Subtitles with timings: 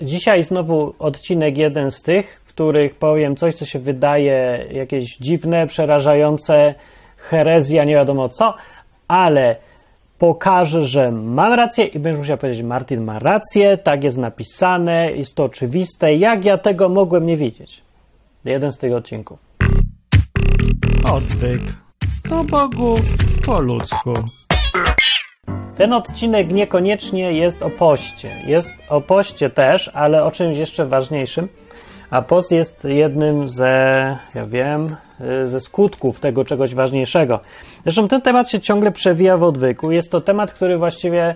[0.00, 5.66] dzisiaj znowu odcinek jeden z tych, w których powiem coś, co się wydaje jakieś dziwne,
[5.66, 6.74] przerażające,
[7.16, 8.54] herezja, nie wiadomo co,
[9.08, 9.56] ale
[10.18, 15.34] pokażę, że mam rację i będziesz musiał powiedzieć, Martin ma rację, tak jest napisane, jest
[15.34, 17.82] to oczywiste, jak ja tego mogłem nie widzieć.
[18.44, 19.38] Jeden z tych odcinków.
[21.12, 21.60] Odwyk.
[22.28, 22.94] Po Bogu,
[23.46, 24.14] po ludzku.
[25.76, 28.30] Ten odcinek niekoniecznie jest o poście.
[28.46, 31.48] Jest o poście też, ale o czymś jeszcze ważniejszym.
[32.10, 34.96] A post jest jednym ze, ja wiem,
[35.44, 37.40] ze skutków tego czegoś ważniejszego.
[37.82, 39.92] Zresztą ten temat się ciągle przewija w odwyku.
[39.92, 41.34] Jest to temat, który właściwie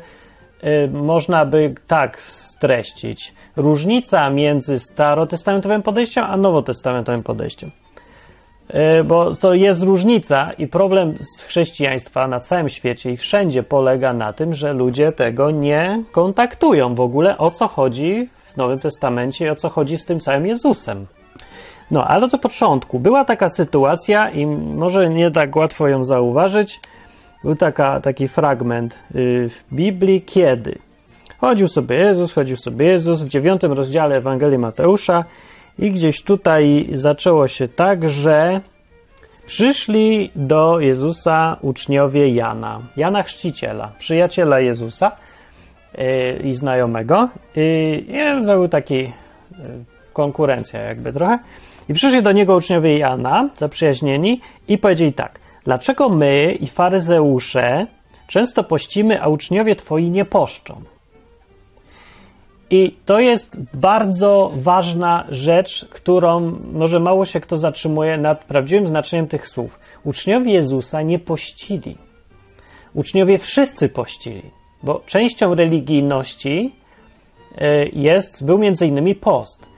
[0.65, 3.35] y, można by tak streścić.
[3.57, 7.71] Różnica między starotestamentowym podejściem a nowotestamentowym podejściem.
[9.01, 14.13] Y, bo to jest różnica i problem z chrześcijaństwa na całym świecie i wszędzie polega
[14.13, 19.47] na tym, że ludzie tego nie kontaktują w ogóle o co chodzi w Nowym Testamencie
[19.47, 21.07] i o co chodzi z tym całym Jezusem.
[21.91, 26.81] No, ale do początku była taka sytuacja i może nie tak łatwo ją zauważyć.
[27.45, 30.79] Był taka, taki fragment y, w Biblii, kiedy
[31.39, 35.25] chodził sobie Jezus, chodził sobie Jezus w dziewiątym rozdziale Ewangelii Mateusza
[35.79, 38.61] i gdzieś tutaj zaczęło się tak, że
[39.47, 45.13] przyszli do Jezusa uczniowie Jana, Jana Chrzciciela, przyjaciela Jezusa
[45.99, 47.29] yy, i znajomego.
[47.57, 48.07] I
[48.47, 49.11] to był taki yy,
[50.13, 51.39] konkurencja jakby trochę.
[51.89, 57.87] I przyszli do niego uczniowie Jana, zaprzyjaźnieni, i powiedzieli tak: Dlaczego my i faryzeusze
[58.27, 60.83] często pościmy, a uczniowie twoi nie poszczą?
[62.71, 69.27] I to jest bardzo ważna rzecz, którą może mało się kto zatrzymuje nad prawdziwym znaczeniem
[69.27, 69.79] tych słów.
[70.05, 71.97] Uczniowie Jezusa nie pościli.
[72.95, 74.51] Uczniowie wszyscy pościli,
[74.83, 76.75] bo częścią religijności
[77.53, 79.69] y, jest, był między innymi post.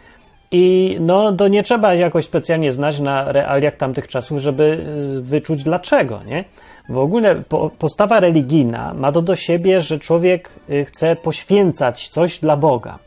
[0.50, 4.86] I no, to nie trzeba jakoś specjalnie znać na realiach tamtych czasów, żeby
[5.18, 6.44] y, wyczuć dlaczego, nie?
[6.88, 7.42] W ogóle
[7.78, 12.98] postawa religijna ma to do siebie, że człowiek y, chce poświęcać coś dla Boga.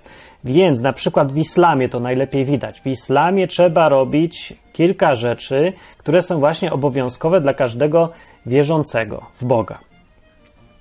[0.44, 2.82] Więc na przykład w islamie to najlepiej widać.
[2.82, 8.10] W islamie trzeba robić kilka rzeczy, które są właśnie obowiązkowe dla każdego
[8.46, 9.80] wierzącego w Boga.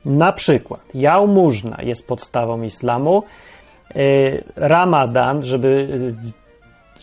[0.05, 3.23] Na przykład jałmużna jest podstawą islamu,
[3.97, 5.89] y, Ramadan, żeby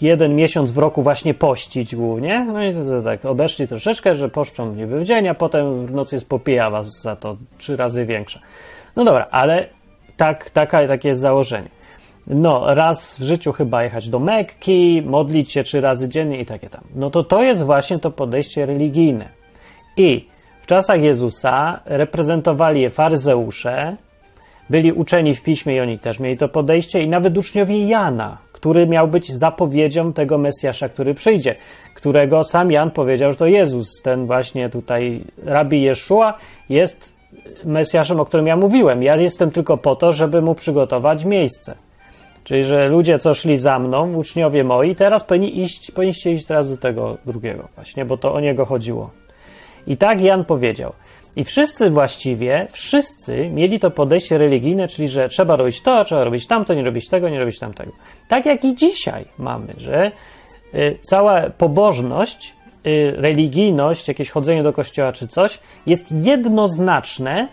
[0.01, 2.45] jeden miesiąc w roku właśnie pościć głównie.
[2.53, 6.15] No i to, tak, obeszli troszeczkę, że poszczą niby w dzień, a potem w nocy
[6.15, 8.39] jest popijawa za to trzy razy większa.
[8.95, 9.69] No dobra, ale
[10.17, 11.69] tak, taka, takie jest założenie.
[12.27, 16.69] No, raz w życiu chyba jechać do Mekki, modlić się trzy razy dziennie i takie
[16.69, 16.81] tam.
[16.95, 19.29] No to to jest właśnie to podejście religijne.
[19.97, 20.27] I
[20.61, 23.97] w czasach Jezusa reprezentowali je faryzeusze,
[24.69, 28.87] byli uczeni w piśmie i oni też mieli to podejście, i nawet uczniowie Jana, który
[28.87, 31.55] miał być zapowiedzią tego Mesjasza, który przyjdzie,
[31.95, 36.37] którego sam Jan powiedział, że to Jezus, ten właśnie tutaj rabi Jeszua
[36.69, 37.13] jest
[37.65, 39.03] Mesjaszem, o którym ja mówiłem.
[39.03, 41.75] Ja jestem tylko po to, żeby mu przygotować miejsce.
[42.43, 46.69] Czyli, że ludzie, co szli za mną, uczniowie moi, teraz powinni iść, powinniście iść teraz
[46.69, 49.09] do tego drugiego właśnie, bo to o niego chodziło.
[49.87, 50.93] I tak Jan powiedział–
[51.39, 56.47] i wszyscy właściwie, wszyscy mieli to podejście religijne, czyli że trzeba robić to, trzeba robić
[56.47, 57.91] tamto, nie robić tego, nie robić tamtego.
[58.27, 60.11] Tak jak i dzisiaj mamy, że
[60.73, 62.55] y, cała pobożność,
[62.87, 67.47] y, religijność, jakieś chodzenie do kościoła czy coś jest jednoznaczne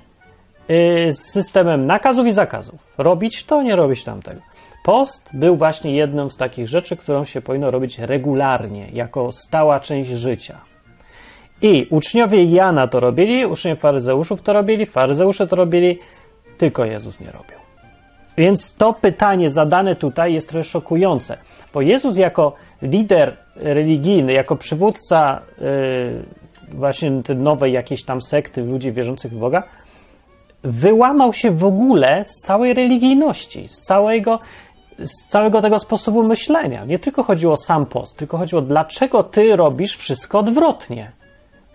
[0.70, 2.94] y, z systemem nakazów i zakazów.
[2.98, 4.40] Robić to, nie robić tamtego.
[4.84, 10.10] Post był właśnie jedną z takich rzeczy, którą się powinno robić regularnie, jako stała część
[10.10, 10.75] życia.
[11.62, 15.98] I uczniowie Jana to robili, uczniowie faryzeuszów to robili, faryzeusze to robili,
[16.58, 17.56] tylko Jezus nie robił.
[18.38, 21.38] Więc to pytanie zadane tutaj jest trochę szokujące,
[21.74, 22.52] bo Jezus jako
[22.82, 26.24] lider religijny, jako przywódca yy,
[26.72, 29.62] właśnie tej nowej jakiejś tam sekty ludzi wierzących w Boga,
[30.62, 34.38] wyłamał się w ogóle z całej religijności, z całego,
[34.98, 36.84] z całego tego sposobu myślenia.
[36.84, 41.12] Nie tylko chodziło o sam post, tylko chodziło, dlaczego ty robisz wszystko odwrotnie.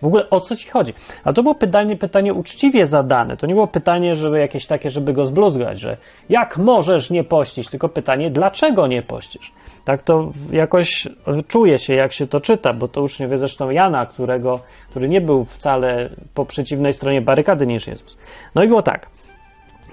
[0.02, 0.94] W ogóle o co ci chodzi?
[1.24, 3.36] A to było pytanie, pytanie uczciwie zadane.
[3.36, 5.96] To nie było pytanie, żeby jakieś takie, żeby go zbluzgać, że
[6.28, 9.52] jak możesz nie pościć, tylko pytanie, dlaczego nie pościsz?
[9.84, 11.08] Tak to jakoś
[11.48, 14.60] czuje się, jak się to czyta, bo to uczniowie zresztą Jana, którego,
[14.90, 18.18] który nie był wcale po przeciwnej stronie barykady niż Jezus.
[18.54, 19.06] No i było tak.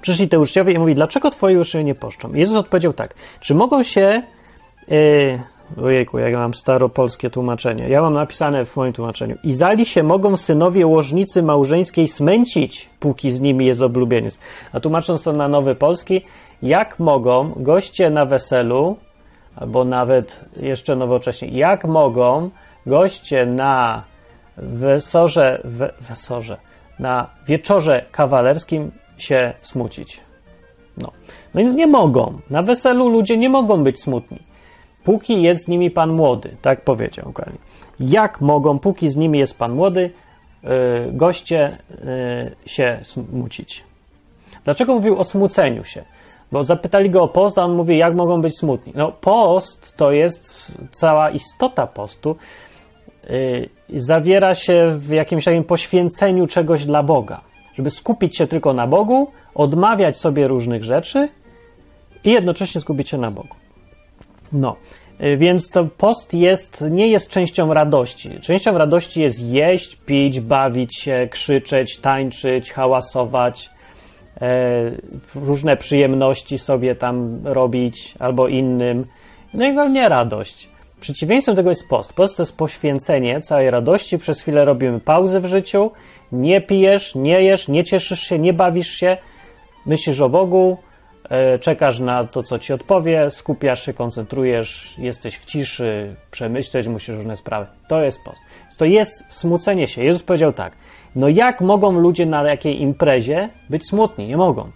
[0.01, 2.33] Przyszli te uczniowie i mówi, dlaczego twoi uczniowie nie poszczą?
[2.33, 4.21] Jezus odpowiedział tak, czy mogą się...
[4.87, 5.39] Yy,
[5.77, 7.89] Ojejku, jak ja mam staropolskie tłumaczenie.
[7.89, 9.37] Ja mam napisane w moim tłumaczeniu.
[9.43, 14.39] I zali się mogą synowie łożnicy małżeńskiej smęcić, póki z nimi jest oblubieniec.
[14.73, 16.21] A tłumacząc to na nowy polski,
[16.61, 18.97] jak mogą goście na weselu,
[19.55, 22.49] albo nawet jeszcze nowocześnie, jak mogą
[22.85, 24.03] goście na
[24.57, 26.57] wesorze, we, wesorze,
[26.99, 30.21] na wieczorze kawalerskim się smucić.
[30.97, 31.11] No.
[31.53, 32.39] no więc nie mogą.
[32.49, 34.48] Na weselu ludzie nie mogą być smutni.
[35.03, 37.57] Póki jest z nimi pan młody, tak powiedział Gali.
[37.99, 40.11] Jak mogą, póki z nimi jest pan młody,
[40.63, 40.69] yy,
[41.11, 43.83] goście yy, się smucić?
[44.65, 46.03] Dlaczego mówił o smuceniu się?
[46.51, 48.93] Bo zapytali go o post, a on mówi, jak mogą być smutni.
[48.95, 52.35] No, post to jest cała istota postu.
[53.29, 53.69] Yy,
[54.01, 57.41] zawiera się w jakimś takim poświęceniu czegoś dla Boga.
[57.73, 61.29] Żeby skupić się tylko na Bogu, odmawiać sobie różnych rzeczy
[62.23, 63.55] i jednocześnie skupić się na Bogu.
[64.51, 64.75] No,
[65.23, 68.39] y, więc to post jest, nie jest częścią radości.
[68.41, 73.69] Częścią radości jest jeść, pić, bawić się, krzyczeć, tańczyć, hałasować,
[74.41, 74.91] e,
[75.35, 79.05] różne przyjemności sobie tam robić albo innym.
[79.53, 80.69] No i nie radość.
[80.99, 82.13] Przeciwieństwem tego jest post.
[82.13, 84.17] Post to jest poświęcenie całej radości.
[84.17, 85.91] Przez chwilę robimy pauzę w życiu.
[86.31, 89.17] Nie pijesz, nie jesz, nie cieszysz się, nie bawisz się.
[89.85, 90.77] Myślisz o Bogu,
[91.59, 97.35] czekasz na to, co ci odpowie, skupiasz się, koncentrujesz, jesteś w ciszy, przemyśleć musisz różne
[97.35, 97.67] sprawy.
[97.87, 98.41] To jest post.
[98.77, 100.03] To jest smucenie się.
[100.03, 100.73] Jezus powiedział tak.
[101.15, 104.27] No jak mogą ludzie na jakiej imprezie być smutni?
[104.27, 104.71] Nie mogą.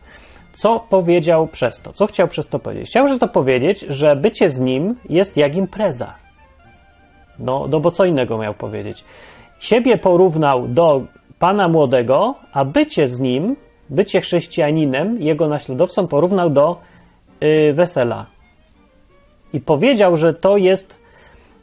[0.54, 1.94] Co powiedział przez to?
[1.94, 2.90] Co chciał przez to powiedzieć?
[2.90, 6.14] Chciał przez to powiedzieć, że bycie z nim jest jak impreza.
[7.40, 9.04] No, no bo co innego miał powiedzieć?
[9.60, 11.02] Siebie porównał do
[11.40, 13.56] pana młodego, a bycie z nim,
[13.94, 16.80] bycie chrześcijaninem, jego naśladowcą porównał do
[17.42, 18.25] yy, wesela.
[19.54, 21.04] I powiedział, że to jest.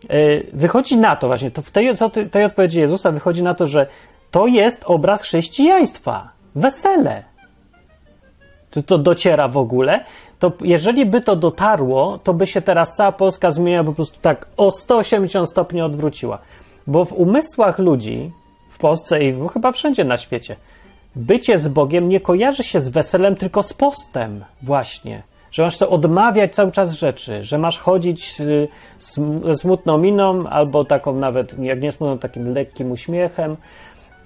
[0.08, 1.90] Yy, wychodzi na to właśnie, to w tej,
[2.30, 3.86] tej odpowiedzi Jezusa wychodzi na to, że
[4.30, 6.28] to jest obraz chrześcijaństwa.
[6.54, 7.30] Wesele
[8.70, 10.04] czy to dociera w ogóle,
[10.38, 14.46] to jeżeli by to dotarło, to by się teraz cała Polska zmieniła po prostu tak
[14.56, 16.38] o 180 stopni odwróciła.
[16.86, 18.32] Bo w umysłach ludzi
[18.70, 20.56] w Polsce i chyba wszędzie na świecie
[21.16, 25.22] bycie z Bogiem nie kojarzy się z weselem, tylko z postem właśnie.
[25.52, 28.36] Że masz sobie odmawiać cały czas rzeczy, że masz chodzić
[29.42, 33.56] ze smutną miną albo taką nawet, jak nie smutną, takim lekkim uśmiechem,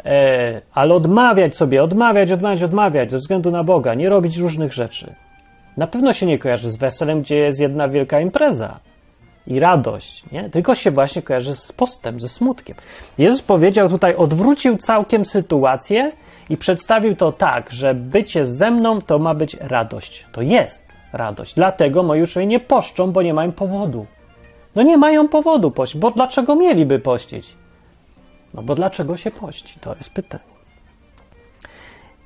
[0.04, 5.14] E, ale odmawiać sobie, odmawiać, odmawiać, odmawiać ze względu na Boga, nie robić różnych rzeczy.
[5.76, 8.81] Na pewno się nie kojarzy z weselem, gdzie jest jedna wielka impreza
[9.46, 10.50] i radość, nie?
[10.50, 12.76] tylko się właśnie kojarzy z postem, ze smutkiem.
[13.19, 16.12] Jezus powiedział tutaj, odwrócił całkiem sytuację
[16.50, 20.26] i przedstawił to tak, że bycie ze mną to ma być radość.
[20.32, 21.55] To jest radość.
[21.55, 24.06] Dlatego moi uczniowie nie poszczą, bo nie mają powodu.
[24.75, 27.56] No nie mają powodu pościć, bo dlaczego mieliby pościć?
[28.55, 29.79] No bo dlaczego się pości?
[29.81, 30.53] To jest pytanie.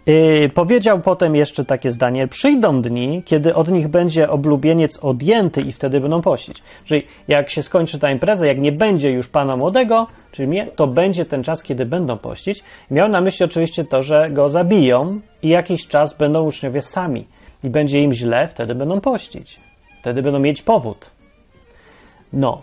[0.09, 5.73] Yy, powiedział potem jeszcze takie zdanie: Przyjdą dni, kiedy od nich będzie oblubieniec odjęty i
[5.73, 6.63] wtedy będą pościć.
[6.85, 10.87] Czyli jak się skończy ta impreza, jak nie będzie już pana młodego, czyli mnie, to
[10.87, 12.65] będzie ten czas, kiedy będą pościć.
[12.91, 17.27] Miał na myśli oczywiście to, że go zabiją i jakiś czas będą uczniowie sami
[17.65, 19.61] i będzie im źle, wtedy będą pościć.
[20.01, 21.11] Wtedy będą mieć powód.
[22.33, 22.63] No,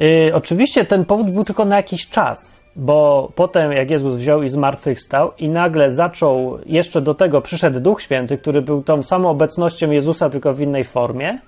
[0.00, 4.48] Yy, oczywiście ten powód był tylko na jakiś czas, bo potem jak Jezus wziął i
[4.48, 9.90] zmartwychwstał i nagle zaczął, jeszcze do tego przyszedł Duch Święty, który był tą samą obecnością
[9.90, 11.38] Jezusa, tylko w innej formie,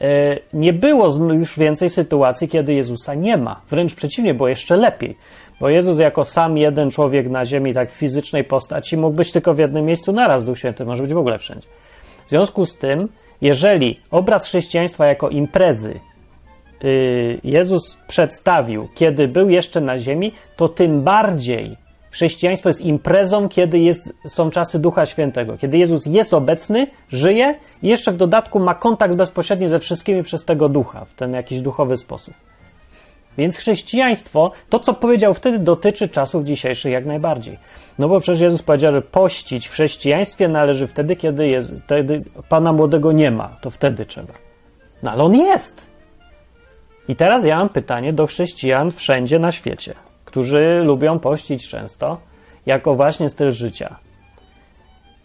[0.00, 0.06] yy,
[0.52, 3.60] nie było już więcej sytuacji, kiedy Jezusa nie ma.
[3.68, 5.16] Wręcz przeciwnie, było jeszcze lepiej.
[5.60, 9.54] Bo Jezus jako sam jeden człowiek na ziemi, tak w fizycznej postaci, mógł być tylko
[9.54, 11.68] w jednym miejscu naraz, Duch Święty może być w ogóle wszędzie.
[12.26, 13.08] W związku z tym,
[13.40, 16.09] jeżeli obraz chrześcijaństwa jako imprezy Y,
[17.44, 21.76] Jezus przedstawił, kiedy był jeszcze na ziemi, to tym bardziej
[22.10, 25.56] chrześcijaństwo jest imprezą, kiedy jest, są czasy Ducha Świętego.
[25.58, 30.44] Kiedy Jezus jest obecny, żyje i jeszcze w dodatku ma kontakt bezpośredni ze wszystkimi przez
[30.44, 32.34] tego ducha, w ten jakiś duchowy sposób.
[33.38, 37.58] Więc chrześcijaństwo, to co powiedział wtedy, dotyczy czasów dzisiejszych jak najbardziej.
[37.98, 42.72] No bo przecież Jezus powiedział, że pościć w chrześcijaństwie należy wtedy, kiedy jest, wtedy Pana
[42.72, 43.56] Młodego nie ma.
[43.60, 44.32] To wtedy trzeba.
[45.02, 45.89] No ale on jest.
[47.10, 52.20] I teraz ja mam pytanie do chrześcijan wszędzie na świecie, którzy lubią pościć często,
[52.66, 53.96] jako właśnie styl życia.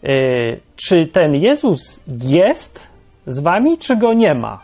[0.02, 2.90] Yy, czy ten Jezus jest
[3.26, 4.62] z wami, czy go nie ma?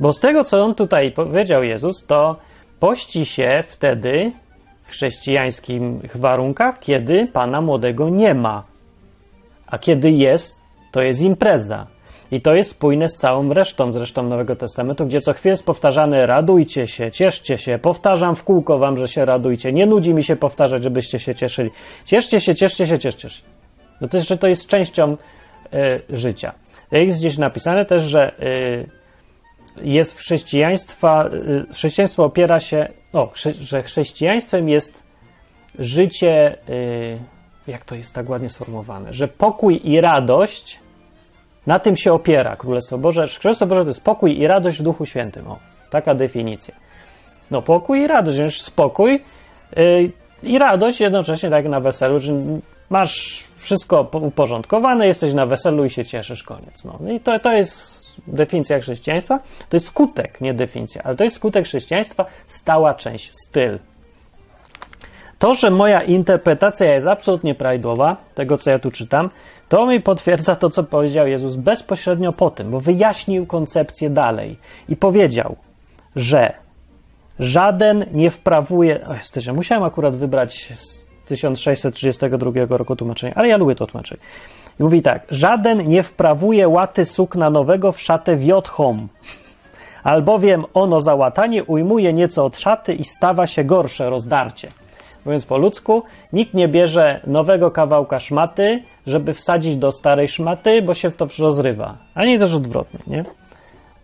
[0.00, 2.36] Bo z tego, co on tutaj powiedział Jezus, to
[2.78, 4.32] pości się wtedy
[4.82, 8.64] w chrześcijańskich warunkach, kiedy Pana Młodego nie ma.
[9.66, 11.86] A kiedy jest, to jest impreza.
[12.32, 16.26] I to jest spójne z całą resztą, zresztą Nowego Testamentu, gdzie co chwilę jest powtarzane
[16.26, 19.72] radujcie się, cieszcie się, powtarzam w kółko wam, że się radujcie.
[19.72, 21.70] Nie nudzi mi się powtarzać, żebyście się cieszyli.
[22.06, 23.42] Cieszcie się, cieszcie się, cieszcie się.
[24.00, 25.16] No to, że to jest częścią
[25.72, 26.52] e, życia.
[26.92, 28.84] Jest gdzieś napisane też, że e,
[29.82, 35.02] jest w chrześcijaństwa, e, chrześcijaństwo opiera się, o, chrze, że chrześcijaństwem jest
[35.78, 36.56] życie,
[37.66, 40.80] jak to jest tak ładnie sformułowane, że pokój i radość
[41.70, 43.26] na tym się opiera Królestwo Boże.
[43.40, 45.46] Królestwo Boże to jest pokój i radość w Duchu Świętym.
[45.48, 45.58] O,
[45.90, 46.74] taka definicja.
[47.50, 49.24] No pokój i radość, więc spokój
[49.76, 50.10] yy,
[50.42, 52.32] i radość jednocześnie tak jak na weselu, że
[52.90, 56.84] masz wszystko uporządkowane, jesteś na weselu i się cieszysz, koniec.
[56.84, 59.38] No i to, to jest definicja chrześcijaństwa.
[59.68, 63.78] To jest skutek, nie definicja, ale to jest skutek chrześcijaństwa, stała część, styl.
[65.38, 69.30] To, że moja interpretacja jest absolutnie prawidłowa, tego co ja tu czytam,
[69.70, 74.56] to mi potwierdza to, co powiedział Jezus bezpośrednio po tym, bo wyjaśnił koncepcję dalej
[74.88, 75.56] i powiedział,
[76.16, 76.52] że
[77.38, 79.06] żaden nie wprawuje.
[79.06, 84.20] O, jesteście, musiałem akurat wybrać z 1632 roku tłumaczenia, ale ja lubię to tłumaczenie.
[84.80, 89.08] I mówi tak: żaden nie wprawuje łaty sukna nowego w szatę wiotchą,
[90.02, 94.68] albowiem ono załatanie ujmuje nieco od szaty i stawa się gorsze rozdarcie.
[95.24, 100.94] Mówiąc po ludzku, nikt nie bierze nowego kawałka szmaty, żeby wsadzić do starej szmaty, bo
[100.94, 101.98] się to rozrywa.
[102.14, 103.24] Ani też odwrotnie, nie?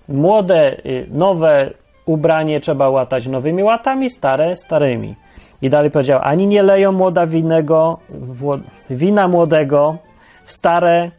[0.08, 1.70] Młode, y, nowe
[2.06, 5.14] ubranie trzeba łatać nowymi łatami, stare starymi.
[5.62, 7.98] I dalej powiedział, ani nie leją młoda winnego,
[8.90, 9.96] wina młodego
[10.44, 11.10] w stare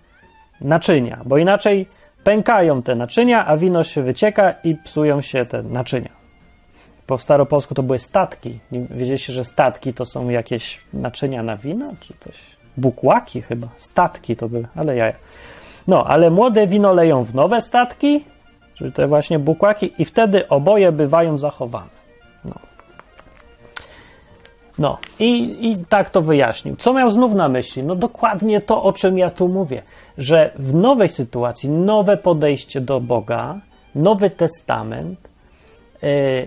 [0.61, 1.87] naczynia, bo inaczej
[2.23, 6.16] pękają te naczynia, a wino się wycieka i psują się te naczynia.
[7.07, 8.59] Po staropolsku to były statki.
[8.71, 12.35] Wiedzieliście, że statki to są jakieś naczynia na wino, czy coś?
[12.77, 13.67] Bukłaki chyba.
[13.77, 15.13] Statki to były, ale ja.
[15.87, 18.25] No, ale młode wino leją w nowe statki,
[18.75, 21.89] czyli te właśnie bukłaki, i wtedy oboje bywają zachowane.
[22.45, 22.55] No.
[24.77, 26.75] No, i, i tak to wyjaśnił.
[26.75, 27.83] Co miał znów na myśli?
[27.83, 29.81] No dokładnie to, o czym ja tu mówię,
[30.17, 33.59] że w nowej sytuacji, nowe podejście do Boga,
[33.95, 35.19] nowy testament,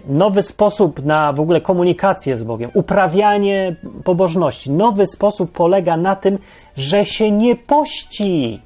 [0.08, 6.38] nowy sposób na w ogóle komunikację z Bogiem, uprawianie pobożności, nowy sposób polega na tym,
[6.76, 8.60] że się nie pości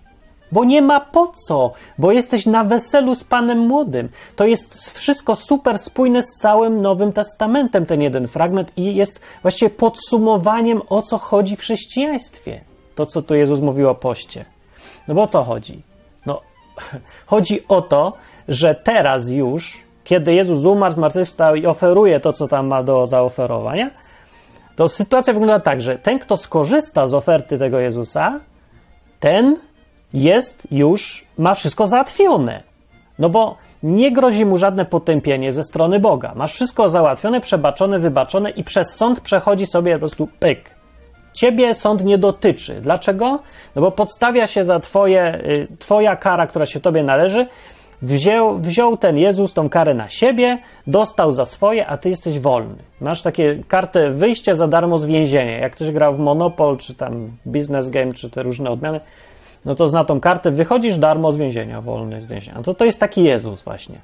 [0.55, 4.09] bo nie ma po co, bo jesteś na weselu z Panem Młodym.
[4.37, 9.71] To jest wszystko super spójne z całym Nowym Testamentem, ten jeden fragment, i jest właściwie
[9.71, 12.61] podsumowaniem, o co chodzi w chrześcijaństwie.
[12.95, 14.45] To, co tu Jezus mówił o poście.
[15.09, 15.83] No bo o co chodzi?
[16.27, 16.41] No,
[17.27, 18.13] chodzi o to,
[18.49, 23.91] że teraz już, kiedy Jezus umarł, zmartwychwstał i oferuje to, co tam ma do zaoferowania,
[24.77, 28.41] to sytuacja wygląda tak, że ten, kto skorzysta z oferty tego Jezusa,
[29.21, 29.57] ten
[30.15, 32.63] jest już, ma wszystko załatwione.
[33.19, 36.33] No bo nie grozi mu żadne potępienie ze strony Boga.
[36.35, 40.71] Masz wszystko załatwione, przebaczone, wybaczone i przez sąd przechodzi sobie po prostu pyk.
[41.33, 42.81] Ciebie sąd nie dotyczy.
[42.81, 43.39] Dlaczego?
[43.75, 47.47] No bo podstawia się za twoje, y, twoja kara, która się tobie należy.
[48.03, 52.77] Wziął, wziął ten Jezus tą karę na siebie, dostał za swoje, a ty jesteś wolny.
[53.01, 55.59] Masz takie kartę wyjście za darmo z więzienia.
[55.59, 59.01] Jak ktoś grał w Monopol, czy tam Business Game, czy te różne odmiany,
[59.65, 62.57] no to zna tą kartę, wychodzisz darmo z więzienia, wolny z więzienia.
[62.57, 63.99] No to to jest taki Jezus właśnie.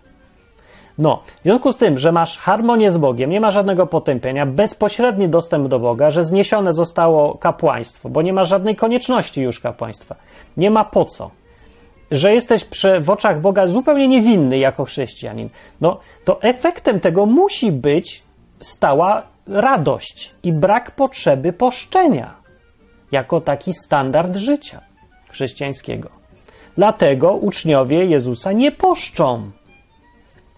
[0.98, 5.28] No, w związku z tym, że masz harmonię z Bogiem, nie ma żadnego potępienia, bezpośredni
[5.28, 10.14] dostęp do Boga, że zniesione zostało kapłaństwo, bo nie ma żadnej konieczności już kapłaństwa.
[10.56, 11.30] Nie ma po co.
[12.10, 12.66] Że jesteś
[13.00, 15.48] w oczach Boga zupełnie niewinny jako chrześcijanin.
[15.80, 18.22] No, to efektem tego musi być
[18.60, 22.34] stała radość i brak potrzeby poszczenia
[23.12, 24.80] jako taki standard życia
[25.30, 26.10] chrześcijańskiego.
[26.76, 29.50] Dlatego uczniowie Jezusa nie poszczą.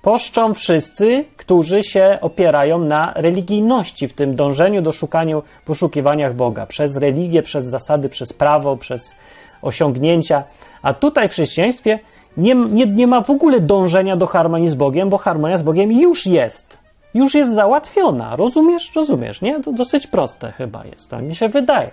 [0.03, 6.97] Poszczą wszyscy, którzy się opierają na religijności, w tym dążeniu do szukaniu, poszukiwaniach Boga, przez
[6.97, 9.15] religię, przez zasady, przez prawo, przez
[9.63, 10.45] osiągnięcia.
[10.83, 11.99] A tutaj w chrześcijaństwie
[12.37, 15.93] nie, nie, nie ma w ogóle dążenia do harmonii z Bogiem, bo harmonia z Bogiem
[15.93, 16.79] już jest.
[17.15, 18.37] Już jest załatwiona.
[18.37, 18.93] Rozumiesz?
[18.97, 19.61] Rozumiesz, nie?
[19.61, 21.11] To dosyć proste chyba jest.
[21.11, 21.91] To mi się wydaje.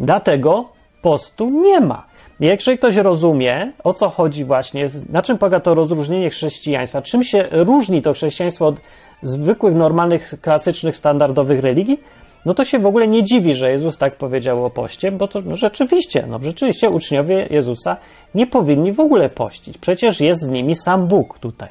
[0.00, 0.68] Dlatego
[1.02, 2.06] postu nie ma.
[2.40, 7.48] Jeżeli ktoś rozumie, o co chodzi właśnie, na czym polega to rozróżnienie chrześcijaństwa, czym się
[7.50, 8.80] różni to chrześcijaństwo od
[9.22, 12.00] zwykłych, normalnych, klasycznych, standardowych religii,
[12.46, 15.40] no to się w ogóle nie dziwi, że Jezus tak powiedział o poście, bo to
[15.54, 17.96] rzeczywiście, no rzeczywiście uczniowie Jezusa
[18.34, 19.78] nie powinni w ogóle pościć.
[19.78, 21.68] Przecież jest z nimi sam Bóg tutaj.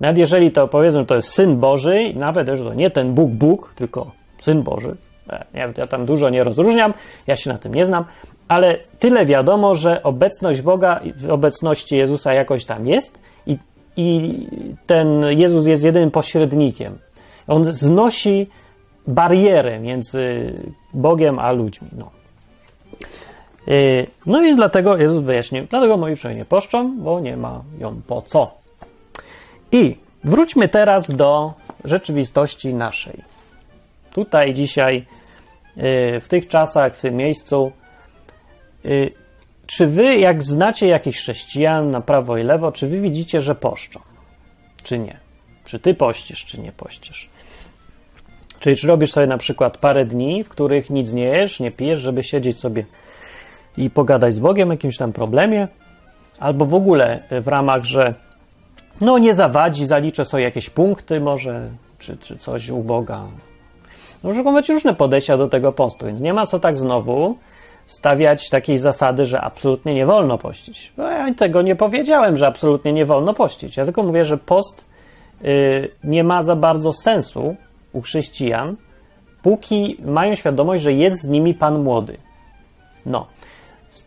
[0.00, 3.72] Nawet jeżeli to powiedzmy, to jest Syn Boży, nawet że to nie ten Bóg Bóg,
[3.76, 4.96] tylko Syn Boży,
[5.30, 6.94] e, ja, ja tam dużo nie rozróżniam,
[7.26, 8.04] ja się na tym nie znam,
[8.48, 13.58] ale tyle wiadomo, że obecność Boga w obecności Jezusa jakoś tam jest i,
[13.96, 14.32] i
[14.86, 16.98] ten Jezus jest jedynym pośrednikiem.
[17.46, 18.46] On znosi
[19.06, 20.52] barierę między
[20.94, 21.88] Bogiem a ludźmi.
[21.92, 22.10] No.
[23.66, 28.00] Yy, No i dlatego Jezus wyjaśnił, dlatego moi uczniowie nie poszczą, bo nie ma ją
[28.06, 28.54] po co.
[29.72, 33.24] I wróćmy teraz do rzeczywistości naszej.
[34.12, 35.06] Tutaj dzisiaj,
[35.76, 37.72] yy, w tych czasach, w tym miejscu,
[38.84, 39.10] yy,
[39.66, 44.00] czy wy, jak znacie jakichś chrześcijan na prawo i lewo, czy wy widzicie, że poszczą?
[44.82, 45.16] Czy nie?
[45.64, 47.28] Czy ty pościsz, czy nie pościsz?
[48.66, 51.98] Czyli czy robisz sobie na przykład parę dni, w których nic nie jesz, nie pijesz,
[51.98, 52.84] żeby siedzieć sobie
[53.76, 55.68] i pogadać z Bogiem o jakimś tam problemie,
[56.38, 58.14] albo w ogóle w ramach, że
[59.00, 63.22] no nie zawadzi, zaliczę sobie jakieś punkty może, czy, czy coś u Boga.
[64.24, 67.36] No, Mogą być różne podejścia do tego postu, więc nie ma co tak znowu
[67.86, 70.92] stawiać takiej zasady, że absolutnie nie wolno pościć.
[70.96, 73.76] No, ja tego nie powiedziałem, że absolutnie nie wolno pościć.
[73.76, 74.86] Ja tylko mówię, że post
[75.44, 77.56] y, nie ma za bardzo sensu
[77.96, 78.76] u chrześcijan,
[79.42, 82.16] póki mają świadomość, że jest z nimi Pan Młody.
[83.06, 83.26] No.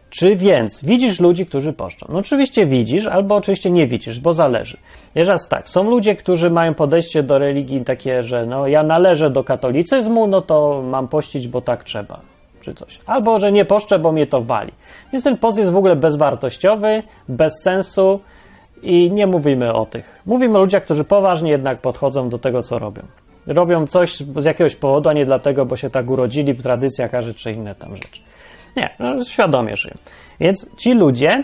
[0.10, 2.06] Czy więc widzisz ludzi, którzy poszczą?
[2.10, 4.78] No oczywiście widzisz, albo oczywiście nie widzisz, bo zależy.
[5.14, 9.44] Teraz tak, są ludzie, którzy mają podejście do religii takie, że no ja należę do
[9.44, 12.20] katolicyzmu, no to mam pościć, bo tak trzeba,
[12.62, 13.00] czy coś.
[13.06, 14.72] Albo, że nie poszczę, bo mnie to wali.
[15.12, 18.20] Więc ten post jest w ogóle bezwartościowy, bez sensu
[18.82, 20.22] i nie mówimy o tych.
[20.26, 23.02] Mówimy o ludziach, którzy poważnie jednak podchodzą do tego, co robią.
[23.48, 27.52] Robią coś z jakiegoś powodu, a nie dlatego, bo się tak urodzili, tradycja każe, czy
[27.52, 28.22] inne tam rzeczy.
[28.78, 29.96] Nie, no, świadomie żyją.
[30.40, 31.44] Więc ci ludzie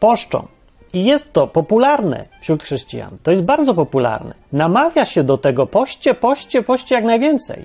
[0.00, 0.46] poszczą.
[0.92, 3.18] I jest to popularne wśród chrześcijan.
[3.22, 4.34] To jest bardzo popularne.
[4.52, 7.64] Namawia się do tego, poście, poście, poście jak najwięcej.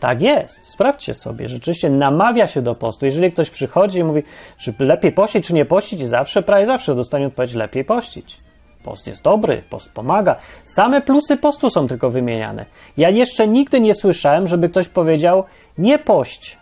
[0.00, 0.70] Tak jest.
[0.70, 1.48] Sprawdźcie sobie.
[1.48, 3.04] Rzeczywiście namawia się do postu.
[3.04, 4.22] Jeżeli ktoś przychodzi i mówi,
[4.58, 8.40] czy lepiej pościć, czy nie pościć, zawsze, prawie zawsze dostanie odpowiedź, lepiej pościć.
[8.84, 10.36] Post jest dobry, post pomaga.
[10.64, 12.66] Same plusy postu są tylko wymieniane.
[12.96, 15.44] Ja jeszcze nigdy nie słyszałem, żeby ktoś powiedział,
[15.78, 16.58] nie pość.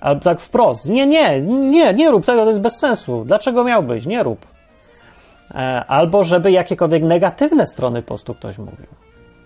[0.00, 0.88] Albo tak wprost.
[0.88, 3.24] Nie, nie, nie, nie rób tego, to jest bez sensu.
[3.24, 4.06] Dlaczego miałbyś?
[4.06, 4.46] Nie rób.
[5.54, 8.86] E, Albo żeby jakiekolwiek negatywne strony postu ktoś mówił.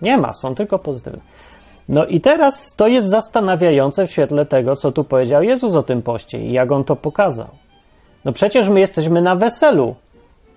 [0.01, 1.21] Nie ma, są tylko pozytywne.
[1.89, 6.01] No i teraz to jest zastanawiające w świetle tego, co tu powiedział Jezus o tym
[6.01, 7.47] poście i jak on to pokazał.
[8.25, 9.95] No przecież my jesteśmy na weselu.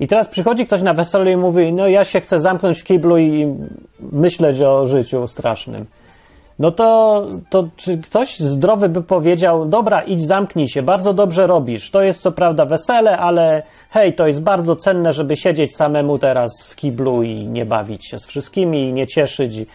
[0.01, 3.19] I teraz przychodzi ktoś na weselu i mówi: No, ja się chcę zamknąć w kiblu
[3.19, 3.55] i
[4.13, 5.87] myśleć o życiu strasznym.
[6.59, 11.91] No to, to czy ktoś zdrowy by powiedział: Dobra, idź, zamknij się, bardzo dobrze robisz.
[11.91, 16.63] To jest co prawda wesele, ale hej, to jest bardzo cenne, żeby siedzieć samemu teraz
[16.63, 19.67] w kiblu i nie bawić się z wszystkimi i nie cieszyć.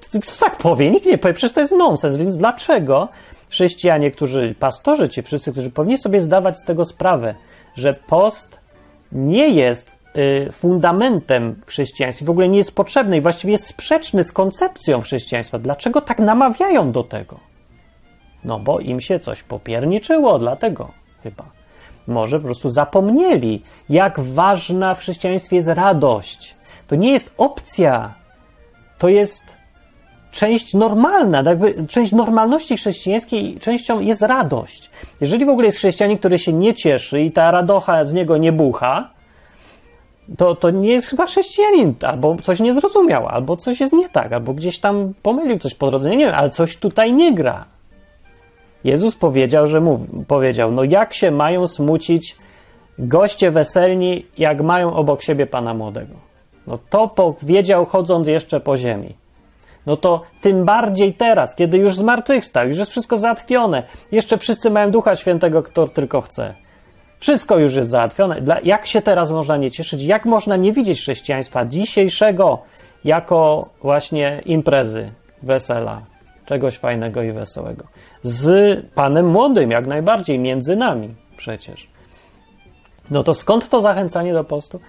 [0.00, 0.90] Kto tak powie?
[0.90, 2.16] Nikt nie powie, przecież to jest nonsens.
[2.16, 3.08] Więc dlaczego
[3.50, 7.34] chrześcijanie, którzy, pastorzy ci wszyscy, którzy powinni sobie zdawać z tego sprawę,
[7.76, 8.63] że post
[9.12, 14.24] nie jest y, fundamentem w chrześcijaństwie, w ogóle nie jest potrzebny i właściwie jest sprzeczny
[14.24, 15.58] z koncepcją chrześcijaństwa.
[15.58, 17.40] Dlaczego tak namawiają do tego?
[18.44, 20.90] No bo im się coś popierniczyło, dlatego
[21.22, 21.44] chyba.
[22.06, 26.54] Może po prostu zapomnieli, jak ważna w chrześcijaństwie jest radość.
[26.86, 28.14] To nie jest opcja,
[28.98, 29.56] to jest
[30.34, 34.90] część normalna, tak jakby część normalności chrześcijańskiej częścią jest radość.
[35.20, 38.52] Jeżeli w ogóle jest chrześcijanin, który się nie cieszy i ta radocha z niego nie
[38.52, 39.10] bucha,
[40.36, 44.32] to, to nie jest chyba chrześcijanin, albo coś nie zrozumiał, albo coś jest nie tak,
[44.32, 47.64] albo gdzieś tam pomylił coś po drodze, nie wiem, ale coś tutaj nie gra.
[48.84, 52.36] Jezus powiedział, że mów, powiedział, no jak się mają smucić
[52.98, 56.14] goście weselni, jak mają obok siebie Pana Młodego.
[56.66, 59.23] No to powiedział chodząc jeszcze po ziemi.
[59.86, 63.82] No to tym bardziej teraz, kiedy już zmartwychwstał, już jest wszystko załatwione.
[64.12, 66.54] Jeszcze wszyscy mają Ducha Świętego, kto tylko chce.
[67.18, 68.40] Wszystko już jest załatwione.
[68.40, 70.02] Dla, jak się teraz można nie cieszyć?
[70.02, 72.58] Jak można nie widzieć chrześcijaństwa dzisiejszego
[73.04, 76.02] jako właśnie imprezy, wesela,
[76.46, 77.84] czegoś fajnego i wesołego?
[78.22, 81.88] Z Panem Młodym, jak najbardziej, między nami przecież.
[83.10, 84.80] No to skąd to zachęcanie do postu?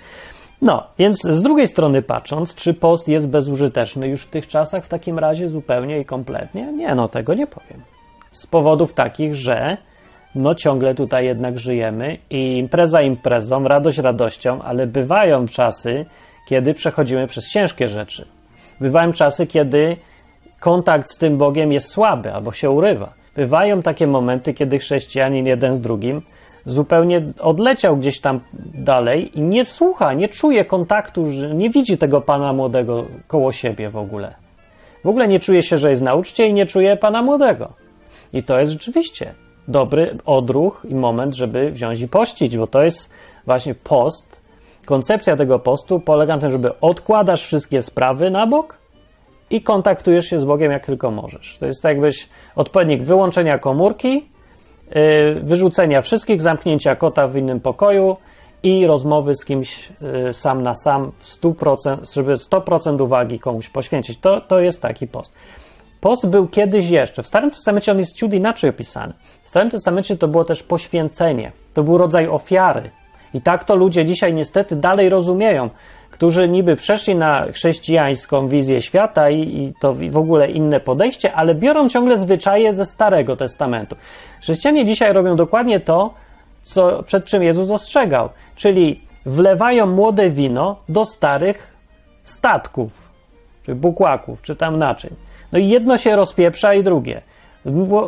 [0.62, 4.88] No, więc z drugiej strony patrząc, czy post jest bezużyteczny już w tych czasach w
[4.88, 6.74] takim razie zupełnie i kompletnie?
[6.74, 7.82] Nie, no tego nie powiem.
[8.32, 9.78] Z powodów takich, że
[10.36, 16.06] no ciągle tutaj jednak żyjemy i impreza imprezą, radość radością, ale bywają czasy,
[16.48, 18.28] kiedy przechodzimy przez ciężkie rzeczy.
[18.80, 19.98] Bywają czasy, kiedy
[20.60, 23.14] kontakt z tym Bogiem jest słaby albo się urywa.
[23.36, 26.22] Bywają takie momenty, kiedy chrześcijanin jeden z drugim
[26.66, 28.40] zupełnie odleciał gdzieś tam
[28.74, 33.98] dalej i nie słucha, nie czuje kontaktu, nie widzi tego pana młodego koło siebie w
[33.98, 34.36] ogóle.
[35.04, 37.74] W ogóle nie czuje się, że jest na uczcie i nie czuje pana młodego.
[38.34, 39.34] I to jest rzeczywiście
[39.68, 43.10] dobry odruch i moment, żeby wziąć i pościć, bo to jest
[43.46, 44.42] właśnie post.
[44.86, 48.78] Koncepcja tego postu polega na tym, żeby odkładasz wszystkie sprawy na bok
[49.50, 51.58] i kontaktujesz się z Bogiem jak tylko możesz.
[51.58, 54.26] To jest tak jakbyś odpowiednik wyłączenia komórki
[55.44, 58.18] wyrzucenia wszystkich, zamknięcia kota w innym pokoju
[58.64, 59.92] i rozmowy z kimś
[60.30, 64.20] y, sam na sam w 100%, żeby 100% uwagi komuś poświęcić.
[64.20, 65.34] To, to jest taki post.
[66.02, 67.24] Post był kiedyś jeszcze.
[67.24, 69.14] W Starym Testamencie on jest ciut inaczej opisany.
[69.44, 71.52] W Starym Testamencie to było też poświęcenie.
[71.74, 72.92] To był rodzaj ofiary.
[73.34, 75.70] I tak to ludzie dzisiaj niestety dalej rozumieją,
[76.16, 81.56] którzy niby przeszli na chrześcijańską wizję świata i, i to w ogóle inne podejście, ale
[81.56, 83.96] biorą ciągle zwyczaje ze Starego Testamentu.
[84.42, 86.14] Chrześcijanie dzisiaj robią dokładnie to,
[86.64, 91.74] co, przed czym Jezus ostrzegał, czyli wlewają młode wino do starych
[92.24, 93.12] statków,
[93.66, 95.16] czy bukłaków, czy tam naczyń.
[95.52, 97.22] No i jedno się rozpieprza i drugie.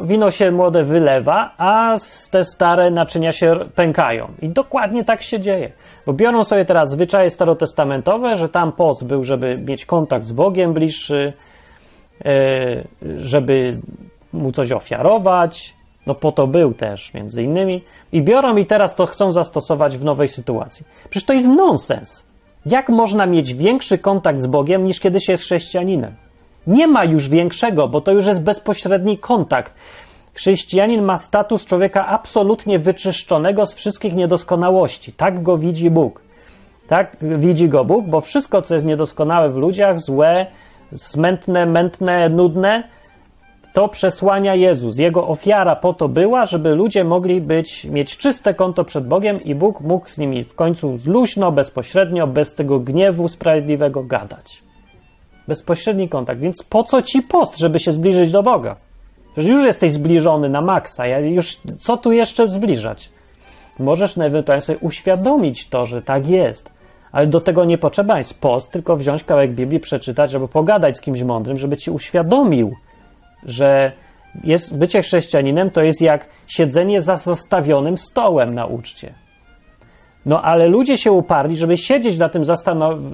[0.04, 1.98] Wino się młode wylewa, a
[2.32, 4.28] te stare naczynia się pękają.
[4.42, 5.72] I dokładnie tak się dzieje.
[6.08, 10.74] Bo biorą sobie teraz zwyczaje starotestamentowe, że tam post był, żeby mieć kontakt z Bogiem
[10.74, 11.34] bliższy,
[12.26, 12.34] e,
[13.18, 13.78] żeby
[14.34, 15.74] mu coś ofiarować.
[16.06, 17.84] No po to był też, między innymi.
[18.12, 20.86] I biorą i teraz to chcą zastosować w nowej sytuacji.
[21.10, 22.24] Przecież to jest nonsens.
[22.66, 26.16] Jak można mieć większy kontakt z Bogiem niż kiedy się jest chrześcijaninem?
[26.68, 29.74] Nie ma już większego, bo to już jest bezpośredni kontakt.
[30.38, 35.14] Chrześcijanin ma status człowieka absolutnie wyczyszczonego z wszystkich niedoskonałości.
[35.14, 36.22] Tak go widzi Bóg.
[36.88, 40.46] Tak widzi go Bóg, bo wszystko, co jest niedoskonałe w ludziach, złe,
[40.96, 42.84] smętne, mętne, nudne,
[43.74, 44.98] to przesłania Jezus.
[44.98, 49.56] Jego ofiara po to była, żeby ludzie mogli być, mieć czyste konto przed Bogiem i
[49.56, 54.64] Bóg mógł z nimi w końcu luźno, bezpośrednio, bez tego gniewu sprawiedliwego gadać.
[55.48, 56.40] Bezpośredni kontakt.
[56.40, 58.87] Więc po co ci post, żeby się zbliżyć do Boga?
[59.38, 61.08] Że już jesteś zbliżony na maksa.
[61.08, 63.10] Ja już, co tu jeszcze zbliżać?
[63.80, 66.72] Możesz ewentualnie sobie uświadomić to, że tak jest.
[67.12, 71.02] Ale do tego nie potrzeba jest post, tylko wziąć kawałek Biblii, przeczytać, albo pogadać z
[71.02, 72.76] kimś mądrym, żeby ci uświadomił,
[73.44, 73.92] że
[74.44, 79.14] jest, bycie chrześcijaninem to jest jak siedzenie za zastawionym stołem na uczcie.
[80.26, 82.44] No ale ludzie się uparli, żeby siedzieć na tym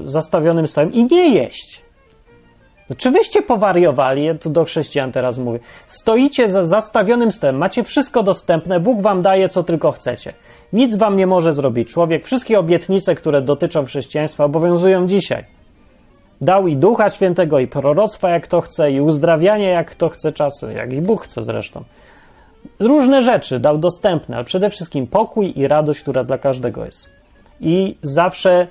[0.04, 1.82] zastawionym stołem i nie jeść.
[2.94, 4.24] No, czy wyście powariowali?
[4.24, 5.60] Ja tu do chrześcijan teraz mówię.
[5.88, 10.34] Stoicie za zastawionym stołem, macie wszystko dostępne, Bóg wam daje, co tylko chcecie.
[10.74, 12.26] Nic wam nie może zrobić człowiek.
[12.26, 15.46] Wszystkie obietnice, które dotyczą chrześcijaństwa, obowiązują dzisiaj.
[16.42, 20.72] Dał i Ducha Świętego, i proroctwa, jak to chce, i uzdrawianie, jak to chce czasu,
[20.72, 21.84] jak i Bóg chce zresztą.
[22.80, 27.23] Różne rzeczy dał dostępne, ale przede wszystkim pokój i radość, która dla każdego jest
[27.64, 28.68] i zawsze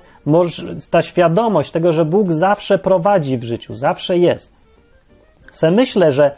[0.89, 4.53] ta świadomość tego, że Bóg zawsze prowadzi w życiu, zawsze jest.
[5.51, 6.35] Se myślę, że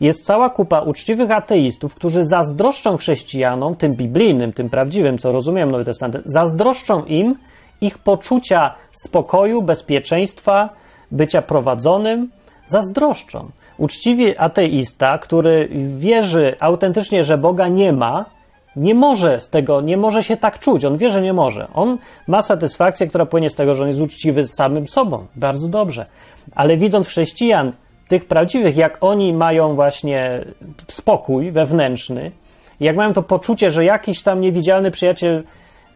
[0.00, 5.84] jest cała kupa uczciwych ateistów, którzy zazdroszczą chrześcijanom, tym biblijnym, tym prawdziwym, co rozumiem Nowy
[5.84, 7.36] Testament, zazdroszczą im
[7.80, 10.68] ich poczucia spokoju, bezpieczeństwa,
[11.10, 12.30] bycia prowadzonym,
[12.66, 13.50] zazdroszczą.
[13.78, 18.24] Uczciwy ateista, który wierzy autentycznie, że Boga nie ma,
[18.76, 20.84] nie może z tego, nie może się tak czuć.
[20.84, 21.68] On wie, że nie może.
[21.74, 25.26] On ma satysfakcję, która płynie z tego, że on jest uczciwy z samym sobą.
[25.36, 26.06] Bardzo dobrze.
[26.54, 27.72] Ale widząc chrześcijan,
[28.08, 30.44] tych prawdziwych, jak oni mają właśnie
[30.88, 32.30] spokój wewnętrzny,
[32.80, 35.44] jak mają to poczucie, że jakiś tam niewidzialny przyjaciel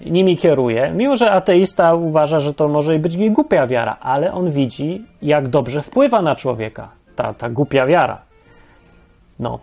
[0.01, 5.05] nimi kieruje, mimo że ateista uważa, że to może być głupia wiara, ale on widzi,
[5.23, 6.89] jak dobrze wpływa na człowieka
[7.19, 8.19] ta, ta głupia wiara.
[9.39, 9.59] No.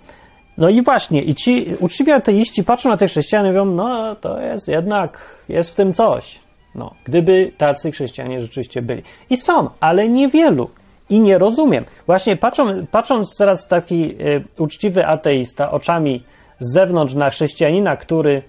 [0.58, 4.42] No i właśnie, i ci uczciwi ateiści patrzą na tych chrześcijan i mówią, no to
[4.42, 6.40] jest jednak, jest w tym coś.
[6.76, 9.04] No, gdyby tacy chrześcijanie rzeczywiście byli.
[9.30, 10.70] I są, ale niewielu.
[11.10, 11.86] I nie rozumiem.
[12.06, 16.24] Właśnie patrzą, patrząc teraz taki y, uczciwy ateista oczami
[16.60, 18.42] z zewnątrz na chrześcijanina, który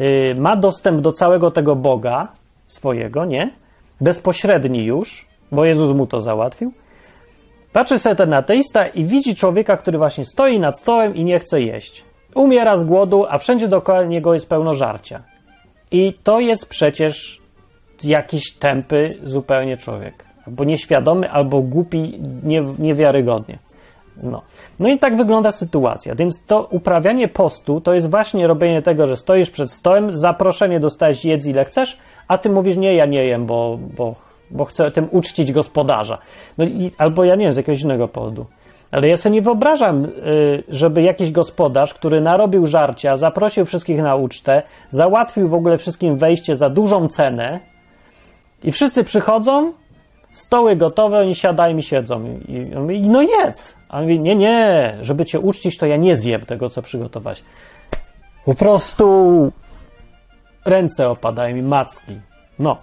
[0.00, 2.28] y, ma dostęp do całego tego Boga
[2.66, 3.50] swojego, nie?
[4.00, 6.72] Bezpośredni już, bo Jezus mu to załatwił
[7.76, 11.60] Patrzy sobie ten ateista i widzi człowieka, który właśnie stoi nad stołem i nie chce
[11.60, 12.04] jeść.
[12.34, 15.22] Umiera z głodu, a wszędzie dookoła niego jest pełno żarcia.
[15.90, 17.40] I to jest przecież
[18.04, 20.24] jakiś tępy zupełnie człowiek.
[20.46, 23.58] Albo nieświadomy, albo głupi, nie, niewiarygodnie.
[24.22, 24.42] No.
[24.78, 26.14] no i tak wygląda sytuacja.
[26.14, 31.24] Więc to uprawianie postu to jest właśnie robienie tego, że stoisz przed stołem, zaproszenie dostajesz
[31.24, 35.08] jedz ile chcesz, a ty mówisz nie, ja nie jem, bo, bo bo chcę tym
[35.10, 36.18] uczcić gospodarza.
[36.58, 38.46] No i, albo ja nie wiem, z jakiegoś innego powodu.
[38.90, 40.10] Ale ja sobie nie wyobrażam, y,
[40.68, 46.56] żeby jakiś gospodarz, który narobił żarcia, zaprosił wszystkich na ucztę, załatwił w ogóle wszystkim wejście
[46.56, 47.60] za dużą cenę
[48.64, 49.72] i wszyscy przychodzą,
[50.30, 52.40] stoły gotowe, oni siadają i siedzą.
[52.48, 53.76] I on mówi, no jedz.
[53.88, 57.44] A on mówi, nie, nie, żeby cię uczcić, to ja nie zjem tego, co przygotować.
[58.44, 59.52] Po prostu
[60.64, 62.20] ręce opadają mi macki.
[62.58, 62.76] No.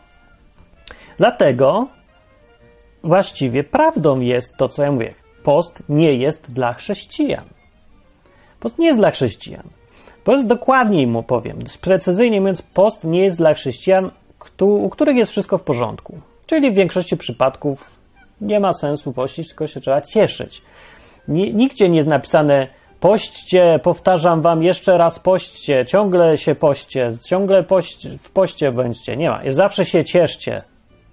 [1.18, 1.88] Dlatego
[3.04, 5.14] właściwie prawdą jest to, co ja mówię.
[5.44, 7.44] Post nie jest dla chrześcijan.
[8.60, 9.64] Post nie jest dla chrześcijan.
[10.24, 14.12] Post dokładniej mu powiem, precyzyjnie mówiąc, post nie jest dla chrześcijan,
[14.60, 16.20] u których jest wszystko w porządku.
[16.46, 18.00] Czyli w większości przypadków
[18.42, 20.62] nie ma sensu pościć, tylko się trzeba cieszyć.
[21.28, 22.68] Nigdzie nie jest napisane
[23.00, 27.66] pośćcie, powtarzam wam jeszcze raz pośćcie, ciągle się poście, ciągle
[28.20, 29.18] w poście bądźcie.
[29.18, 29.42] Nie ma.
[29.48, 30.62] Zawsze się cieszcie,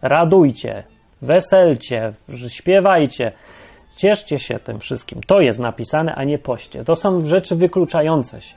[0.02, 0.82] radujcie,
[1.22, 2.12] weselcie,
[2.48, 3.32] śpiewajcie.
[3.96, 5.20] Cieszcie się tym wszystkim.
[5.26, 6.84] To jest napisane, a nie poście.
[6.84, 8.54] To są rzeczy wykluczające się.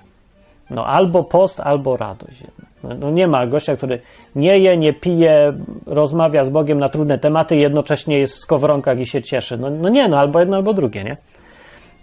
[0.70, 2.44] No albo post, albo radość.
[2.84, 4.00] No, no nie ma gościa, który
[4.36, 5.54] nie je, nie pije,
[5.86, 9.58] rozmawia z Bogiem na trudne tematy, jednocześnie jest w skowronkach i się cieszy.
[9.58, 11.18] No, no nie, no albo jedno, albo drugie, nie?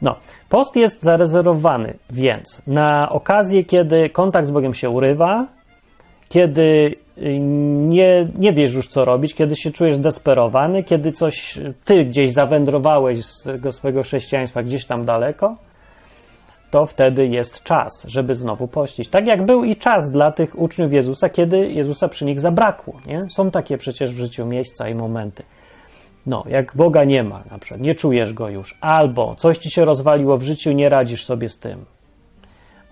[0.02, 0.16] No,
[0.48, 5.46] post jest zarezerwowany więc na okazję, kiedy kontakt z Bogiem się urywa,
[6.28, 12.32] kiedy nie, nie wiesz już co robić, kiedy się czujesz desperowany, kiedy coś, ty gdzieś
[12.32, 15.56] zawędrowałeś z tego swojego chrześcijaństwa gdzieś tam daleko,
[16.70, 19.08] to wtedy jest czas, żeby znowu pościć.
[19.08, 23.00] Tak jak był i czas dla tych uczniów Jezusa, kiedy Jezusa przy nich zabrakło.
[23.06, 23.26] Nie?
[23.30, 25.42] Są takie przecież w życiu miejsca i momenty.
[26.26, 29.84] No, jak Boga nie ma, na przykład, nie czujesz go już, albo coś ci się
[29.84, 31.84] rozwaliło w życiu, nie radzisz sobie z tym,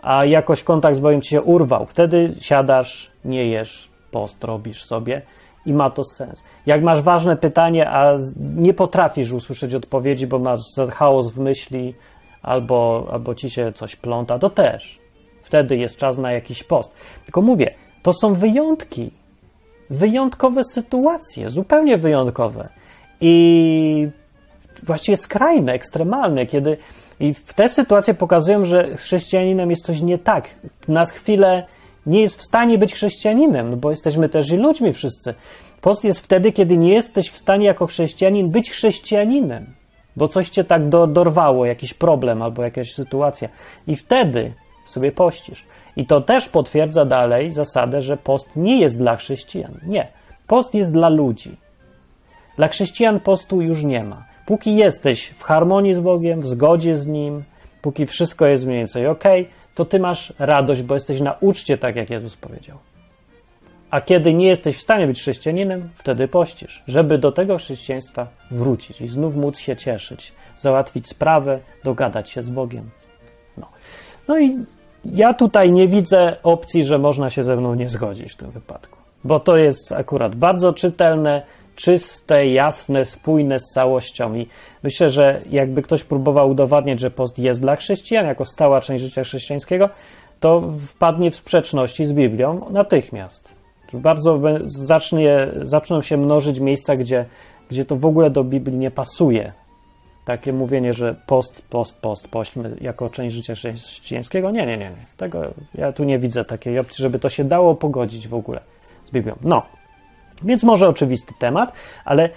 [0.02, 5.22] a jakoś kontakt z Bogiem ci się urwał, wtedy siadasz, nie jesz, post robisz sobie
[5.66, 6.42] i ma to sens.
[6.66, 8.16] Jak masz ważne pytanie, a
[8.56, 10.60] nie potrafisz usłyszeć odpowiedzi, bo masz
[10.92, 11.94] chaos w myśli,
[12.42, 14.98] albo, albo ci się coś pląta, to też.
[15.42, 16.94] Wtedy jest czas na jakiś post.
[17.24, 19.10] Tylko mówię, to są wyjątki.
[19.90, 22.68] Wyjątkowe sytuacje, zupełnie wyjątkowe.
[23.20, 24.08] I
[24.82, 26.76] właściwie skrajne, ekstremalne, kiedy
[27.20, 30.48] i w te sytuacje pokazują, że chrześcijaninem jest coś nie tak.
[30.88, 31.66] Na chwilę
[32.06, 35.34] nie jest w stanie być chrześcijaninem, no bo jesteśmy też i ludźmi wszyscy.
[35.80, 39.74] Post jest wtedy, kiedy nie jesteś w stanie jako chrześcijanin być chrześcijaninem,
[40.16, 43.48] bo coś cię tak do, dorwało, jakiś problem albo jakaś sytuacja.
[43.87, 44.52] I wtedy
[44.84, 45.64] sobie pościsz.
[45.96, 49.80] I to też potwierdza dalej zasadę, że post nie jest dla chrześcijan.
[49.87, 50.08] Nie.
[50.46, 51.56] Post jest dla ludzi.
[52.56, 54.24] Dla chrześcijan postu już nie ma.
[54.46, 57.44] Póki jesteś w harmonii z Bogiem, w zgodzie z Nim,
[57.82, 59.24] póki wszystko jest mniej więcej ok,
[59.78, 62.78] to ty masz radość, bo jesteś na uczcie, tak jak Jezus powiedział.
[63.90, 69.00] A kiedy nie jesteś w stanie być chrześcijaninem, wtedy pościsz, żeby do tego chrześcijaństwa wrócić
[69.00, 72.90] i znów móc się cieszyć, załatwić sprawę, dogadać się z Bogiem.
[73.58, 73.66] No,
[74.28, 74.58] no i
[75.04, 78.98] ja tutaj nie widzę opcji, że można się ze mną nie zgodzić w tym wypadku,
[79.24, 81.42] bo to jest akurat bardzo czytelne,
[81.78, 84.34] czyste, jasne, spójne z całością.
[84.34, 84.46] I
[84.82, 89.22] myślę, że jakby ktoś próbował udowadniać, że post jest dla chrześcijan, jako stała część życia
[89.22, 89.88] chrześcijańskiego,
[90.40, 93.54] to wpadnie w sprzeczności z Biblią natychmiast.
[93.92, 97.24] Bardzo zacznie, zaczną się mnożyć miejsca, gdzie,
[97.70, 99.52] gdzie to w ogóle do Biblii nie pasuje.
[100.24, 104.50] Takie mówienie, że post, post, post, pośćmy jako część życia chrześcijańskiego.
[104.50, 105.06] Nie, nie, nie, nie.
[105.16, 105.42] Tego,
[105.74, 108.60] ja tu nie widzę takiej opcji, żeby to się dało pogodzić w ogóle
[109.04, 109.36] z Biblią.
[109.42, 109.62] No,
[110.44, 111.72] więc może oczywisty temat,
[112.05, 112.31] ale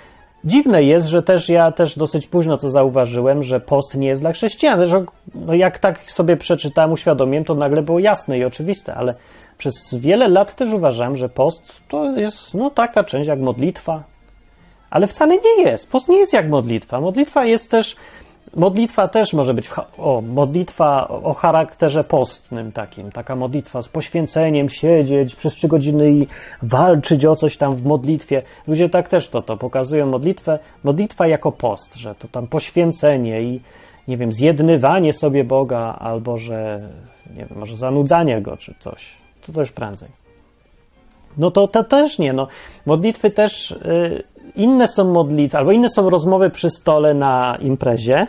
[0.44, 4.32] dziwne jest, że też ja też dosyć późno to zauważyłem, że post nie jest dla
[4.32, 4.80] chrześcijan.
[5.36, 9.16] No jak tak sobie przeczytałem, uświadomiłem, to nagle było jasne i oczywiste, ale
[9.58, 14.04] przez wiele lat też uważałem, że post to jest no, taka część jak modlitwa,
[14.90, 15.92] ale wcale nie jest.
[15.92, 17.02] Post nie jest jak modlitwa.
[17.02, 17.96] Modlitwa jest też
[18.56, 25.36] Modlitwa też może być, o, modlitwa o charakterze postnym takim, taka modlitwa z poświęceniem, siedzieć
[25.36, 26.28] przez trzy godziny i
[26.62, 28.42] walczyć o coś tam w modlitwie.
[28.68, 33.62] Ludzie tak też to, to pokazują modlitwę, modlitwa jako post, że to tam poświęcenie i,
[34.08, 36.90] nie wiem, zjednywanie sobie Boga, albo że,
[37.30, 39.18] nie wiem, może zanudzanie Go, czy coś.
[39.46, 40.10] To też prędzej.
[41.38, 42.48] No to, to też nie, no.
[42.86, 44.24] Modlitwy też, y,
[44.56, 48.28] inne są modlitwy, albo inne są rozmowy przy stole na imprezie,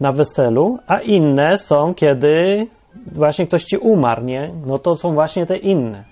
[0.00, 2.66] na weselu, a inne są, kiedy
[3.12, 4.52] właśnie ktoś ci umarł, nie?
[4.66, 6.04] No to są właśnie te inne.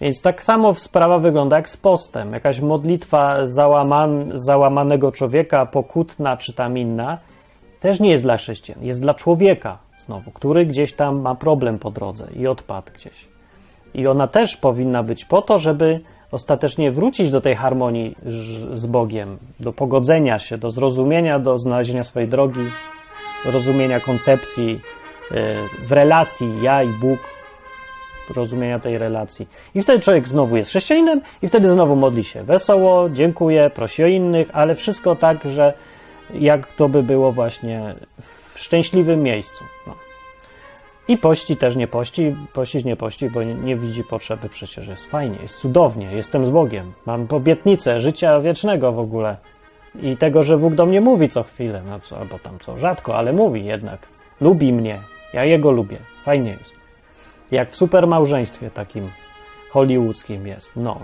[0.00, 2.32] Więc tak samo sprawa wygląda jak z postem.
[2.32, 7.18] Jakaś modlitwa załaman, załamanego człowieka, pokutna czy tam inna,
[7.80, 8.84] też nie jest dla chrześcijan.
[8.84, 13.28] Jest dla człowieka, znowu, który gdzieś tam ma problem po drodze i odpadł gdzieś.
[13.94, 16.00] I ona też powinna być po to, żeby
[16.32, 18.16] ostatecznie wrócić do tej harmonii
[18.72, 22.64] z Bogiem, do pogodzenia się, do zrozumienia, do znalezienia swojej drogi,
[23.44, 24.80] rozumienia koncepcji
[25.30, 25.54] e,
[25.86, 27.18] w relacji ja i Bóg,
[28.36, 29.48] rozumienia tej relacji.
[29.74, 34.06] I wtedy człowiek znowu jest chrześcijaninem i wtedy znowu modli się wesoło, dziękuję, prosi o
[34.06, 35.72] innych, ale wszystko tak, że
[36.34, 39.64] jak to by było właśnie w szczęśliwym miejscu.
[39.86, 40.11] No.
[41.12, 45.10] I pości też nie pości, pościć nie pości, bo nie, nie, widzi potrzeby, przecież jest
[45.10, 49.36] fajnie, jest cudownie, jestem z Bogiem, mam obietnicę życia wiecznego w ogóle
[50.02, 53.16] i tego, że Bóg do mnie mówi co chwilę, no co, albo tam co rzadko,
[53.16, 54.06] ale mówi jednak,
[54.40, 54.98] lubi mnie,
[55.32, 56.74] ja Jego lubię, fajnie jest.
[57.50, 59.10] Jak w supermałżeństwie takim
[59.70, 60.76] hollywoodzkim jest.
[60.76, 61.00] No.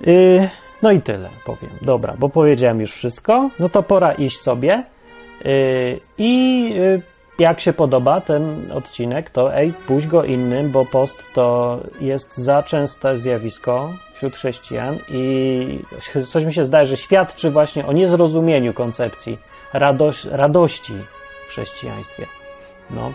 [0.00, 0.48] Yy,
[0.82, 1.70] no i tyle powiem.
[1.82, 3.50] Dobra, bo powiedziałem już wszystko.
[3.58, 4.84] No to pora iść sobie.
[5.44, 7.02] Yy, I yy,
[7.42, 12.62] jak się podoba ten odcinek, to ej, puść go innym, bo post to jest za
[12.62, 15.78] częste zjawisko wśród chrześcijan i
[16.26, 19.38] coś mi się zdaje, że świadczy właśnie o niezrozumieniu koncepcji
[20.30, 20.94] radości
[21.46, 22.26] w chrześcijaństwie.
[22.90, 23.12] No.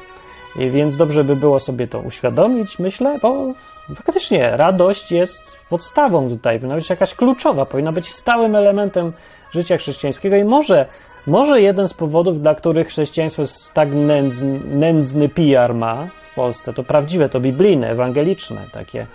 [0.56, 3.54] I więc dobrze by było sobie to uświadomić, myślę, bo
[3.96, 9.14] faktycznie radość jest podstawą tutaj, powinna być jakaś kluczowa, powinna być stałym elementem
[9.52, 10.86] życia chrześcijańskiego i może,
[11.28, 16.74] może jeden z powodów, dla których chrześcijaństwo jest tak nędzny, nędzny PR ma w Polsce,
[16.74, 19.08] to prawdziwe, to biblijne, ewangeliczne, takie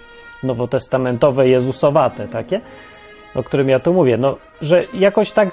[0.43, 2.61] nowotestamentowe, jezusowate, takie,
[3.35, 5.49] o którym ja tu mówię, no, że jakoś tak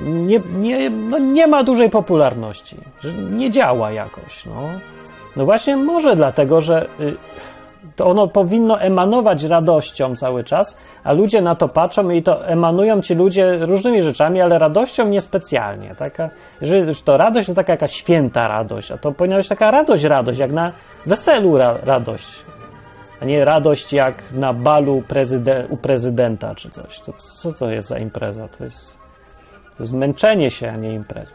[0.00, 4.68] nie, nie, no nie ma dużej popularności, że nie działa jakoś, no.
[5.36, 7.16] No właśnie może dlatego, że y,
[7.96, 13.00] to ono powinno emanować radością cały czas, a ludzie na to patrzą i to emanują
[13.00, 15.94] ci ludzie różnymi rzeczami, ale radością niespecjalnie.
[15.94, 20.04] Taka, jeżeli to radość, to taka jakaś święta radość, a to powinna być taka radość,
[20.04, 20.72] radość, jak na
[21.06, 22.44] weselu ra radość,
[23.20, 25.02] a nie radość jak na balu
[25.68, 27.00] u prezydenta czy coś.
[27.00, 28.48] To, co to jest za impreza?
[28.48, 28.98] To jest,
[29.76, 31.32] to jest męczenie się, a nie impreza.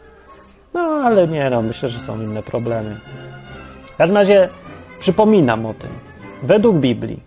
[0.74, 3.00] No ale nie, no myślę, że są inne problemy.
[3.94, 4.48] W każdym razie
[5.00, 6.07] przypominam o tym.
[6.42, 7.22] Według Biblii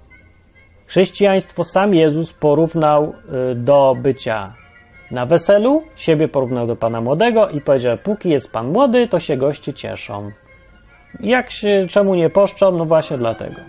[0.85, 3.13] chrześcijaństwo sam Jezus porównał
[3.51, 4.53] y, do bycia
[5.11, 9.37] na weselu, siebie porównał do Pana Młodego i powiedział, póki jest Pan Młody, to się
[9.37, 10.31] goście cieszą.
[11.19, 12.71] Jak się, czemu nie poszczą?
[12.71, 13.61] No właśnie dlatego.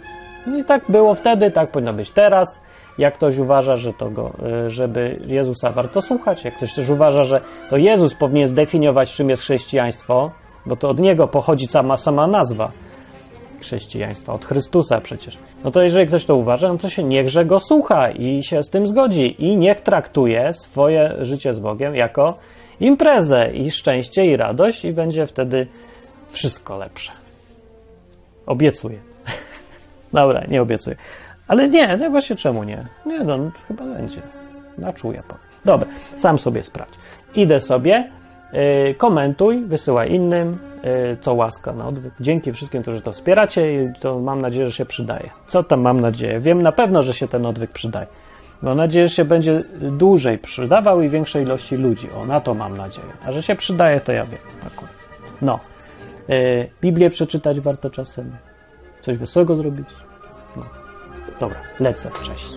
[0.47, 2.61] No i tak było wtedy, tak powinno być teraz.
[2.99, 4.33] Jak ktoś uważa, że to go,
[4.67, 9.31] y, żeby Jezusa warto słuchać, jak ktoś też uważa, że to Jezus powinien zdefiniować, czym
[9.31, 10.31] jest chrześcijaństwo,
[10.67, 12.73] bo to od niego pochodzi sama, sama nazwa
[13.63, 15.39] chrześcijaństwa, od Chrystusa przecież.
[15.65, 18.71] No to jeżeli ktoś to uważa, no to się niechże go słucha i się z
[18.71, 22.39] tym zgodzi i niech traktuje swoje życie z Bogiem jako
[22.81, 25.67] imprezę i szczęście i radość i będzie wtedy
[26.29, 27.13] wszystko lepsze.
[28.47, 28.99] Obiecuję.
[30.13, 30.97] Dobra, nie obiecuję.
[31.49, 32.87] Ale nie, no właśnie czemu nie?
[33.07, 34.23] Nie, no, no to chyba będzie.
[34.79, 35.45] Na czuję powiem.
[35.65, 36.95] Dobra, sam sobie sprawdź.
[37.35, 38.11] Idę sobie,
[38.53, 40.59] yy, komentuj, wysyłaj innym,
[41.21, 42.15] co łaska na odwyk.
[42.21, 45.31] Dzięki wszystkim, którzy to wspieracie i to mam nadzieję, że się przydaje.
[45.47, 46.41] Co tam mam nadzieję?
[46.41, 48.07] Wiem na pewno, że się ten odwyk przydaje.
[48.63, 52.09] Mam nadzieję, że się będzie dłużej przydawał i większej ilości ludzi.
[52.11, 53.07] O, na to mam nadzieję.
[53.27, 54.95] A że się przydaje, to ja wiem akurat.
[55.43, 55.61] No.
[56.29, 58.37] Yy, Biblię przeczytać warto czasem.
[59.01, 59.89] Coś wesołego zrobić.
[60.57, 60.63] No.
[61.41, 62.11] Dobra, lecę.
[62.23, 62.55] Cześć.